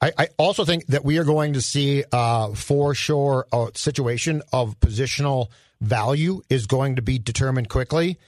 [0.00, 4.42] I, I also think that we are going to see uh, for sure a situation
[4.52, 5.48] of positional
[5.80, 8.18] value is going to be determined quickly.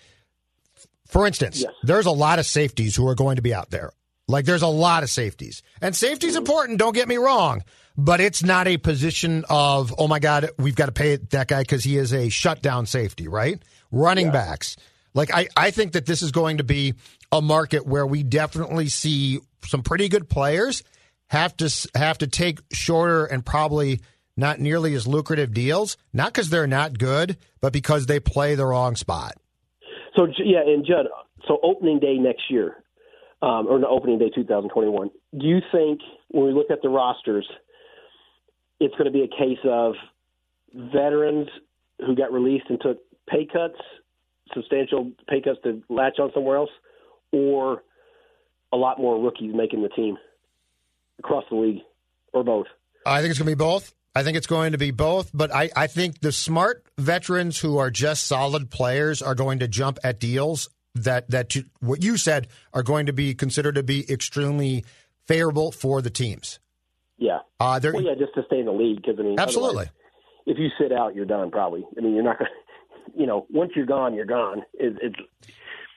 [1.07, 1.73] For instance, Yes.
[1.83, 3.93] there's a lot of safeties who are going to be out there.
[4.29, 6.79] Like there's a lot of safeties, and safety's important.
[6.79, 7.65] Don't get me wrong,
[7.99, 11.61] but it's not a position of oh my god, we've got to pay that guy
[11.63, 13.61] because he is a shutdown safety, right?
[13.91, 14.77] Running backs.
[15.13, 16.95] Like I, I think that this is going to be
[17.33, 20.83] a market where we definitely see some pretty good players
[21.33, 24.01] have to have to take shorter and probably
[24.37, 28.67] not nearly as lucrative deals, not because they're not good, but because they play the
[28.67, 29.33] wrong spot.
[30.15, 31.07] So yeah, and Judd,
[31.49, 32.77] so opening day next year,
[33.41, 35.11] um, or no, opening day 2021.
[35.39, 37.49] Do you think when we look at the rosters,
[38.79, 39.95] it's going to be a case of
[40.75, 41.49] veterans
[41.99, 43.81] who got released and took pay cuts
[44.53, 46.71] substantial pay cuts to latch on somewhere else,
[47.33, 47.83] or
[48.71, 50.19] a lot more rookies making the team
[51.25, 51.83] across the league,
[52.33, 52.67] or both?
[53.07, 53.95] I think it's going to be both.
[54.15, 57.79] I think it's going to be both, but I, I think the smart veterans who
[57.79, 62.19] are just solid players are going to jump at deals that that you, what you
[62.19, 64.85] said are going to be considered to be extremely
[65.27, 66.59] favorable for the teams.
[67.17, 67.39] Yeah.
[67.59, 69.87] Uh, well, yeah, just to stay in the league because I mean, absolutely.
[70.45, 71.51] If you sit out, you're done.
[71.51, 71.87] Probably.
[71.97, 72.51] I mean, you're not going.
[73.15, 74.63] to, You know, once you're gone, you're gone.
[74.75, 75.17] It, it's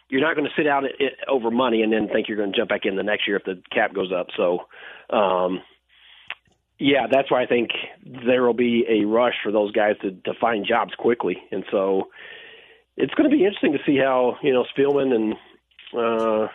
[0.09, 2.51] you're not going to sit out it, it, over money and then think you're going
[2.51, 4.27] to jump back in the next year if the cap goes up.
[4.37, 4.59] So,
[5.09, 5.61] um,
[6.77, 7.69] yeah, that's why I think
[8.25, 12.09] there will be a rush for those guys to, to find jobs quickly, and so
[12.97, 15.33] it's going to be interesting to see how you know Spielman and
[15.97, 16.47] uh,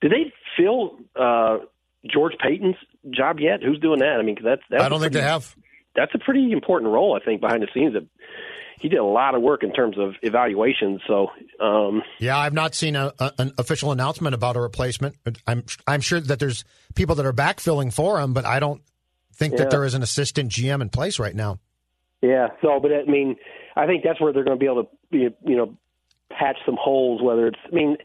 [0.00, 1.58] did they fill uh,
[2.06, 2.76] George Paton's
[3.10, 3.62] job yet?
[3.62, 4.18] Who's doing that?
[4.18, 5.54] I mean, that's, that's I don't think they have.
[5.94, 7.94] That's a pretty important role, I think, behind the scenes.
[7.94, 8.06] That
[8.82, 11.00] he did a lot of work in terms of evaluations.
[11.06, 11.28] So,
[11.60, 15.14] um, yeah, I've not seen a, a, an official announcement about a replacement.
[15.46, 16.64] I'm I'm sure that there's
[16.96, 18.82] people that are backfilling for him, but I don't
[19.34, 19.60] think Yeah.
[19.60, 21.60] that there is an assistant GM in place right now.
[22.20, 22.48] Yeah.
[22.60, 23.36] So, but I mean,
[23.76, 25.76] I think that's where they're going to be able to, you know,
[26.30, 27.22] patch some holes.
[27.22, 27.96] Whether it's, I mean,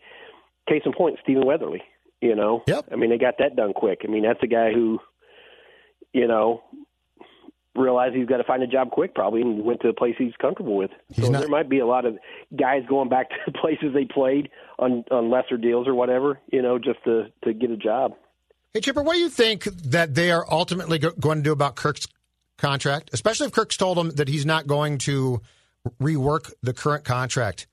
[0.70, 1.82] case in point, Stephen Weatherly.
[2.22, 2.64] You know.
[2.68, 2.90] Yep.
[2.92, 4.02] I mean, they got that done quick.
[4.04, 5.00] I mean, that's a guy who,
[6.14, 6.64] you know,
[7.78, 10.34] realized he's got to find a job quick, probably, and went to a place he's
[10.42, 10.92] comfortable with.
[11.14, 12.18] He's so not- there might be a lot of
[12.56, 16.40] guys going back to the places they played on on lesser deals or whatever.
[16.52, 18.14] You know, just to to get a job.
[18.74, 21.76] Hey, Chipper, what do you think that they are ultimately go- going to do about
[21.76, 22.08] Kirk's
[22.58, 25.42] contract, especially if Kirk's told him that he's not going to
[26.02, 27.68] rework the current contract?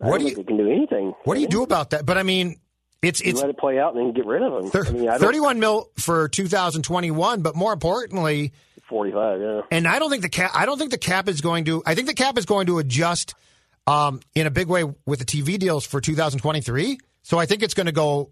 [0.00, 1.14] I What don't do you think they can do anything.
[1.24, 2.06] what do you do about that?
[2.06, 2.56] But I mean,
[3.02, 4.70] it's You it's let it play out and then get rid of him.
[4.70, 8.52] thir- I mean, I 31 mil for 2021, but more importantly,
[8.88, 9.40] forty-five.
[9.40, 9.60] Yeah.
[9.70, 10.52] and I don't think the cap.
[10.54, 11.82] I don't think the cap is going to.
[11.86, 13.34] I think the cap is going to adjust
[13.86, 16.98] um, in a big way with the TV deals for 2023.
[17.22, 18.30] So I think it's going to go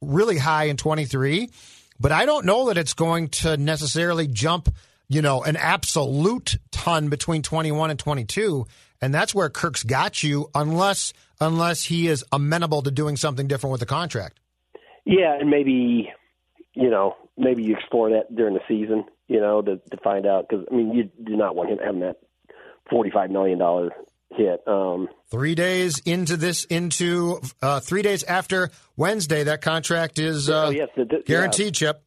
[0.00, 1.50] really high in 23.
[1.98, 4.74] But I don't know that it's going to necessarily jump.
[5.08, 8.66] You know, an absolute ton between 21 and 22,
[9.00, 13.70] and that's where Kirk's got you, unless unless he is amenable to doing something different
[13.70, 14.40] with the contract.
[15.04, 16.12] Yeah, and maybe
[16.74, 19.04] you know maybe you explore that during the season.
[19.28, 22.00] You know to to find out because I mean you do not want him having
[22.00, 22.18] that
[22.90, 23.90] forty-five million dollar
[24.34, 24.62] hit.
[24.66, 30.66] Um, Three days into this, into uh, three days after Wednesday, that contract is uh,
[30.66, 31.74] oh yes, the, the, guaranteed.
[31.74, 32.02] Chip.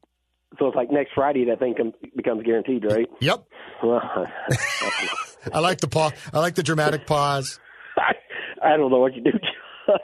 [0.58, 3.08] So it's like next Friday that thing com- becomes guaranteed, right?
[3.20, 3.46] Yep.
[3.84, 6.14] I like the pause.
[6.34, 7.60] I like the dramatic pause.
[7.98, 8.14] I,
[8.64, 9.32] I don't know what you do.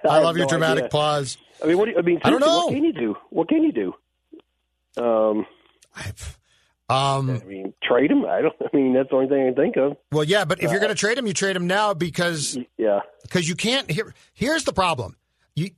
[0.08, 0.90] I, have love your no dramatic idea.
[0.90, 1.38] pause.
[1.64, 2.66] I mean, what do you, I mean, I don't know.
[2.66, 3.16] What can you do?
[3.30, 5.04] What can you do?
[5.04, 5.46] Um,
[6.88, 8.26] Um, I mean, trade him.
[8.26, 8.54] I don't.
[8.62, 9.98] I mean, that's the only thing I can think of.
[10.12, 13.00] well, yeah, but if you're going to trade him, you trade him now because Yeah.
[13.24, 13.90] because you can't.
[13.90, 15.16] Here, here's the problem.
[15.56, 15.72] You,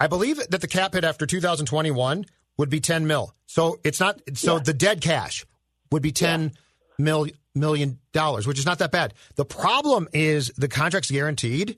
[0.00, 2.24] I believe that the cap hit after 2021
[2.56, 3.34] would be 10 mil.
[3.46, 4.20] So it's not.
[4.34, 4.62] So Yeah.
[4.62, 5.44] the dead cash
[5.92, 6.52] would be 10
[6.98, 9.14] mil, million dollars, which is not that bad.
[9.36, 11.76] The problem is the contract's guaranteed,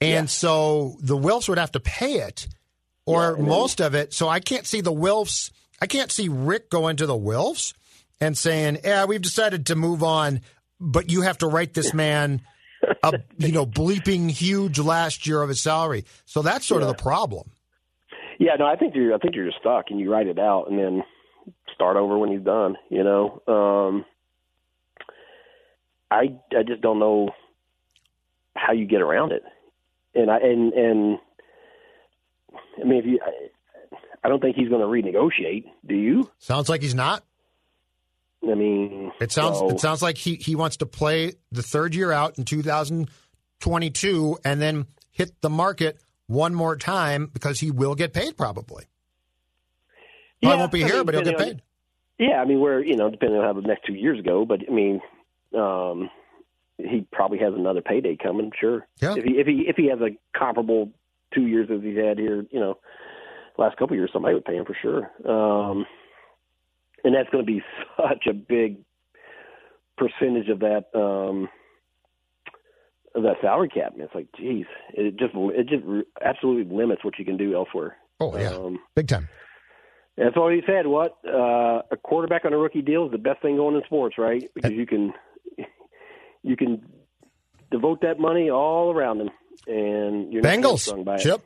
[0.00, 2.46] and so the Wilfs would have to pay it,
[3.06, 4.12] or most of it.
[4.14, 5.50] So I can't see the Wilfs.
[5.82, 7.74] I can't see Rick going to the Wilfs
[8.20, 10.40] and saying, "Yeah, we've decided to move on,
[10.80, 12.40] but you have to write this man."
[13.02, 16.04] a you know bleeping huge last year of his salary.
[16.26, 17.50] So that's sort of the problem.
[18.38, 19.14] Yeah, no, I think you're.
[19.14, 21.02] I think you're just stuck, and you write it out, and then
[21.74, 22.76] start over when he's done.
[22.90, 24.04] You know, um,
[26.10, 27.30] I I just don't know
[28.56, 29.42] how you get around it,
[30.14, 31.18] and I and and
[32.80, 35.64] I mean, if you, I, I don't think he's going to renegotiate.
[35.86, 36.30] Do you?
[36.38, 37.22] Sounds like he's not.
[38.50, 41.94] I mean, It sounds so- it sounds like he he wants to play the third
[41.94, 47.94] year out in 2022 and then hit the market one more time because he will
[47.94, 48.84] get paid probably.
[50.40, 51.62] Yeah, won't be I here, mean, but he'll get paid.
[52.18, 54.60] Yeah, I mean, we're you know depending on how the next two years go, but
[54.68, 55.00] I mean,
[55.56, 56.10] um,
[56.78, 58.52] he probably has another payday coming.
[58.60, 58.86] Sure.
[59.00, 59.14] Yeah.
[59.16, 60.90] If he if he if he has a comparable
[61.34, 62.78] two years as he's had here, you know,
[63.58, 65.10] last couple of years, somebody would pay him for sure.
[65.28, 65.86] Um,
[67.04, 67.62] and that's going to be
[67.96, 68.78] such a big
[69.96, 71.48] percentage of that um,
[73.14, 73.92] of that salary cap.
[73.92, 75.84] And it's like, geez, it just it just
[76.24, 77.96] absolutely limits what you can do elsewhere.
[78.20, 79.28] Oh yeah, Um, big time.
[80.16, 80.86] that's he said.
[80.86, 84.16] What uh, a quarterback on a rookie deal is the best thing going in sports,
[84.18, 84.48] right?
[84.54, 85.12] Because you can
[86.42, 86.84] you can
[87.70, 89.30] devote that money all around him,
[89.66, 91.22] and you're not hamstrung by Bengals, it.
[91.22, 91.42] Chip.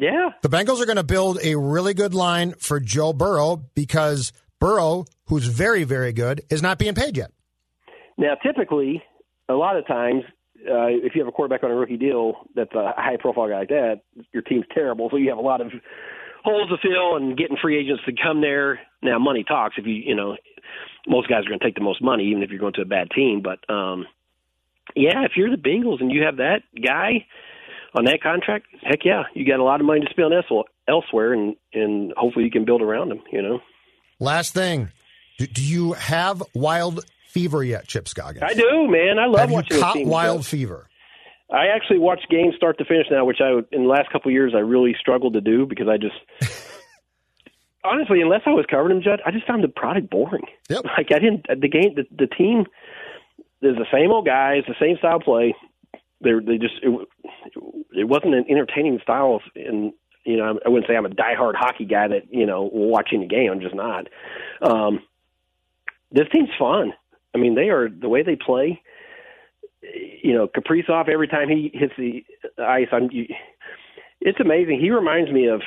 [0.00, 4.32] Yeah, The Bengals are going to build a really good line for Joe Burrow because
[4.60, 7.30] Burrow, who's very very good, is not being paid yet.
[8.16, 9.02] Now, typically,
[9.48, 10.24] a lot of times,
[10.68, 13.60] uh, if you have a quarterback on a rookie deal that's a high profile guy
[13.60, 14.00] like that,
[14.32, 15.08] your team's terrible.
[15.10, 15.70] So you have a lot of
[16.44, 18.80] holes to fill and getting free agents to come there.
[19.02, 19.76] Now money talks.
[19.78, 20.36] If you you know,
[21.06, 22.86] most guys are going to take the most money, even if you're going to a
[22.86, 23.42] bad team.
[23.42, 24.06] But um,
[24.96, 27.26] yeah, if you're the Bengals and you have that guy
[27.96, 30.32] on that contract, heck yeah, you got a lot of money to spend
[30.88, 33.20] elsewhere, and and hopefully you can build around him.
[33.30, 33.60] You know.
[34.20, 34.90] Last thing,
[35.38, 38.42] do, do you have wild fever yet, Chip Scoggins?
[38.42, 39.18] I do, man.
[39.18, 39.76] I love have watching.
[39.76, 40.88] You caught wild fever.
[41.50, 44.32] I actually watch games start to finish now, which I in the last couple of
[44.34, 46.16] years I really struggled to do because I just
[47.84, 50.44] honestly, unless I was covering them, Judd, I just found the product boring.
[50.68, 50.84] Yep.
[50.84, 52.66] Like I didn't the game the, the team.
[53.62, 55.54] is the same old guys, the same style play.
[56.20, 57.08] They they just it,
[57.92, 59.92] it wasn't an entertaining style, of, and
[60.28, 63.26] you know I wouldn't say I'm a diehard hockey guy that you know watching the
[63.26, 63.50] game.
[63.50, 64.08] I'm just not.
[64.62, 65.00] Um,
[66.12, 66.92] this team's fun.
[67.34, 68.82] I mean, they are the way they play
[70.22, 72.24] you know, Kaprizov every time he hits the
[72.58, 73.08] ice, I'm.
[73.12, 73.26] You,
[74.20, 74.80] it's amazing.
[74.80, 75.62] He reminds me of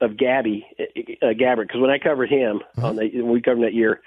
[0.00, 2.84] of Gabby uh, Gaborik because when I covered him mm-hmm.
[2.84, 4.00] on the when we covered him that year,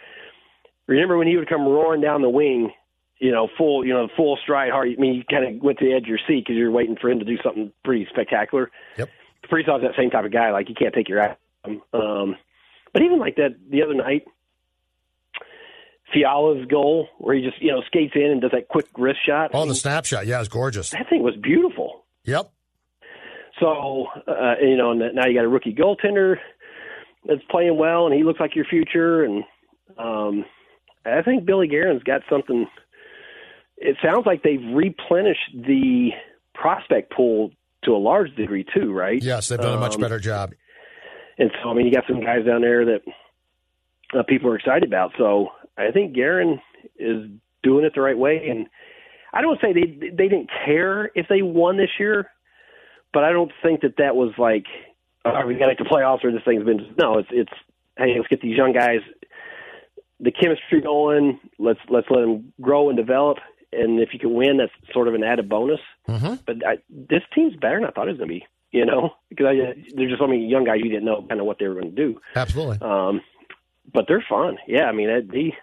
[0.88, 2.72] remember when he would come roaring down the wing,
[3.18, 4.90] you know, full you know full stride hard.
[4.90, 6.98] I mean, you kind of went to the edge of your seat because you're waiting
[7.00, 8.70] for him to do something pretty spectacular.
[8.98, 9.10] Yep.
[9.50, 10.52] Kaprizov's that same type of guy.
[10.52, 11.38] Like you can't take your eye.
[11.66, 12.36] Um,
[12.94, 14.26] but even like that the other night,
[16.14, 19.52] Fiala's goal where he just you know skates in and does that quick wrist shot.
[19.54, 20.90] Oh, the snapshot, yeah, it's gorgeous.
[20.92, 22.06] That thing was beautiful.
[22.26, 22.52] Yep.
[23.60, 26.38] So uh, you know, now you got a rookie goaltender
[27.26, 29.24] that's playing well, and he looks like your future.
[29.24, 29.44] And
[29.98, 30.46] um,
[31.06, 32.68] I think Billy Guerin's got something.
[33.78, 36.10] It sounds like they've replenished the
[36.54, 37.52] prospect pool
[37.84, 39.22] to a large degree too, right?
[39.22, 40.54] Yes, they've done a much um, better job.
[41.38, 43.02] And so, I mean, you got some guys down there that
[44.18, 45.12] uh, people are excited about.
[45.18, 46.60] So I think Guerin
[46.98, 47.30] is
[47.64, 48.68] doing it the right way, and
[49.34, 52.30] I don't say they they didn't care if they won this year,
[53.14, 54.66] but I don't think that that was like,
[55.26, 56.94] oh, we got to make the playoffs or this thing's been.
[56.98, 57.54] No, it's it's
[57.98, 59.00] hey, let's get these young guys
[60.20, 61.40] the chemistry going.
[61.58, 63.38] Let's let's let them grow and develop.
[63.72, 65.80] And if you can win, that's sort of an added bonus.
[66.08, 66.36] Mm-hmm.
[66.46, 68.46] But I, this team's better than I thought it was going to be.
[68.72, 71.48] You know, because I, there's just so many young guys you didn't know kind of
[71.48, 72.22] what they were going to do.
[72.36, 72.78] Absolutely.
[72.82, 73.22] Um,
[73.92, 74.58] but they're fun.
[74.68, 75.56] Yeah, I mean, they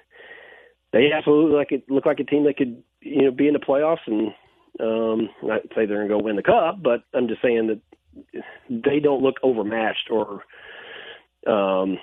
[0.93, 3.61] they absolutely like it look like a team that could you know be in the
[3.61, 4.33] playoffs and
[4.81, 8.43] um not say they're going to go win the cup, but I'm just saying that
[8.69, 10.43] they don't look overmatched or
[11.47, 11.99] um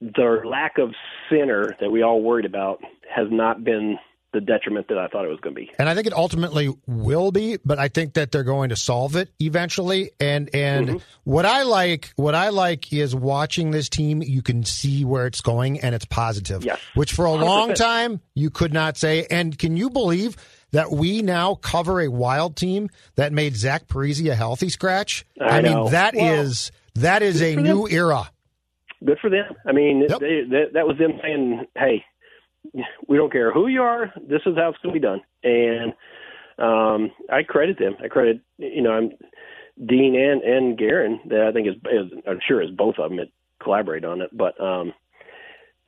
[0.00, 0.94] their lack of
[1.30, 3.98] center that we all worried about has not been
[4.36, 5.70] the detriment that I thought it was going to be.
[5.78, 9.16] And I think it ultimately will be, but I think that they're going to solve
[9.16, 10.10] it eventually.
[10.20, 10.96] And and mm-hmm.
[11.24, 14.22] what I like, what I like is watching this team.
[14.22, 16.64] You can see where it's going, and it's positive.
[16.64, 16.78] Yes.
[16.94, 17.40] Which for a 100%.
[17.40, 19.26] long time you could not say.
[19.30, 20.36] And can you believe?
[20.72, 25.24] That we now cover a wild team that made Zach Parise a healthy scratch.
[25.40, 27.96] I, I mean, that well, is that is a new them.
[27.96, 28.30] era.
[29.02, 29.54] Good for them.
[29.64, 30.18] I mean, yep.
[30.18, 32.04] they, they, that was them saying, "Hey,
[33.08, 34.12] we don't care who you are.
[34.16, 35.20] This is how it's going to be done.
[35.42, 35.92] And
[36.58, 37.96] um, I credit them.
[38.02, 39.12] I credit you know I'm
[39.84, 43.18] Dean and and Guerin that I think is, is I'm sure is both of them
[43.18, 43.28] that
[43.62, 44.30] collaborate on it.
[44.32, 44.92] But um,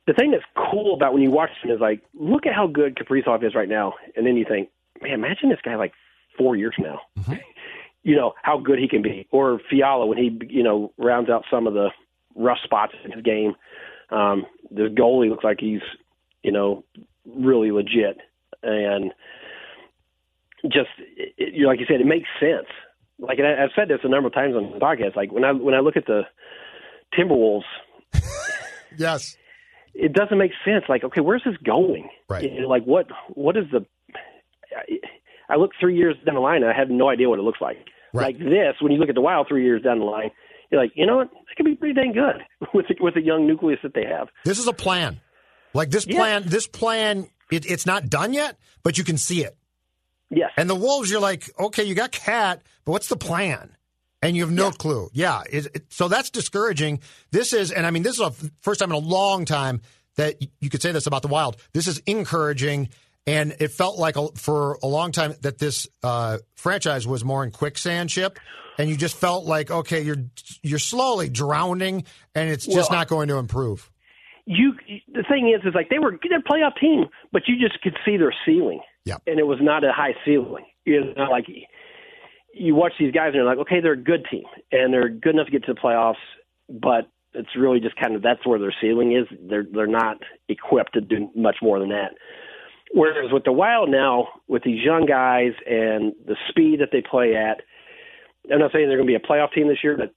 [0.05, 2.95] the thing that's cool about when you watch them is like look at how good
[2.95, 4.69] Kaprizov is right now, and then you think,
[5.01, 5.93] man, imagine this guy like
[6.37, 7.01] four years from now.
[7.19, 7.33] Mm-hmm.
[8.01, 11.43] You know how good he can be, or Fiala when he you know rounds out
[11.51, 11.89] some of the
[12.33, 13.55] rough spots in his game.
[14.09, 15.81] Um, this goalie looks like he's
[16.43, 16.83] you know,
[17.25, 18.17] really legit.
[18.61, 19.11] And
[20.63, 20.89] just
[21.37, 22.67] you like you said, it makes sense.
[23.17, 25.15] Like I, I've said this a number of times on the podcast.
[25.15, 26.23] Like when I when I look at the
[27.17, 27.63] Timberwolves,
[28.97, 29.37] yes,
[29.93, 30.85] it doesn't make sense.
[30.89, 32.09] Like okay, where's this going?
[32.27, 32.43] Right.
[32.43, 33.85] You know, like what what is the?
[34.75, 34.99] I,
[35.53, 37.61] I look three years down the line and I have no idea what it looks
[37.61, 37.77] like.
[38.13, 38.35] Right.
[38.35, 40.31] Like this, when you look at the Wild three years down the line,
[40.71, 41.27] you're like, you know what?
[41.27, 44.27] It could be pretty dang good with the, with the young nucleus that they have.
[44.45, 45.21] This is a plan.
[45.73, 49.55] Like this plan, this plan, it, it's not done yet, but you can see it.
[50.29, 50.51] Yes.
[50.57, 53.75] And the Wolves, you're like, okay, you got Cat, but what's the plan?
[54.21, 54.71] And you have no yeah.
[54.71, 55.09] clue.
[55.13, 55.43] Yeah.
[55.49, 56.99] It, it, so that's discouraging.
[57.31, 59.81] This is, and I mean, this is a first time in a long time
[60.17, 61.57] that you could say this about the Wild.
[61.73, 62.89] This is encouraging.
[63.25, 67.43] And it felt like a, for a long time that this uh, franchise was more
[67.43, 68.39] in quicksand ship,
[68.79, 70.23] and you just felt like okay, you're
[70.63, 73.91] you're slowly drowning, and it's just well, not going to improve
[74.49, 74.73] you
[75.13, 77.95] the thing is is like they were they're a playoff team, but you just could
[78.03, 78.81] see their ceiling.
[79.05, 79.17] Yeah.
[79.27, 80.65] And it was not a high ceiling.
[80.85, 81.45] You know, like
[82.55, 85.35] you watch these guys and you're like, okay, they're a good team and they're good
[85.35, 86.15] enough to get to the playoffs,
[86.67, 89.27] but it's really just kind of that's where their ceiling is.
[89.47, 92.15] They're they're not equipped to do much more than that.
[92.91, 97.35] Whereas with the Wild now, with these young guys and the speed that they play
[97.35, 97.61] at,
[98.51, 100.15] I'm not saying they're going to be a playoff team this year, but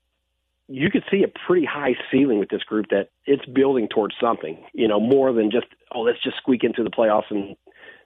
[0.67, 4.63] you could see a pretty high ceiling with this group that it's building towards something,
[4.73, 7.55] you know, more than just oh, let's just squeak into the playoffs and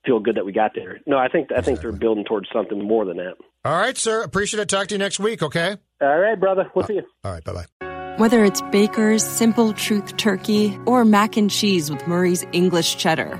[0.05, 0.99] feel good that we got there.
[1.05, 3.35] No, I think I think they're building towards something more than that.
[3.65, 4.23] All right, sir.
[4.23, 4.69] Appreciate it.
[4.69, 5.43] Talk to you next week.
[5.43, 5.77] Okay.
[6.01, 6.71] All right, brother.
[6.75, 7.03] We'll see you.
[7.23, 7.43] All right.
[7.43, 8.15] Bye bye.
[8.17, 13.39] Whether it's Baker's Simple Truth Turkey or mac and cheese with Murray's English Cheddar